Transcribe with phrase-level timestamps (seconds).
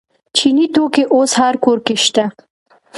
[0.37, 2.25] چیني توکي اوس هر کور کې شته.